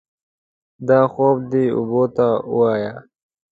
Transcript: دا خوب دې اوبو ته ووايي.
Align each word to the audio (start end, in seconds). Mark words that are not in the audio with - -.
دا 0.87 0.99
خوب 1.11 1.37
دې 1.51 1.63
اوبو 1.77 2.03
ته 2.15 2.27
ووايي. 2.53 2.91